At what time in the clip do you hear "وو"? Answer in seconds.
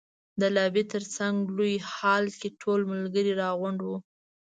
3.83-3.97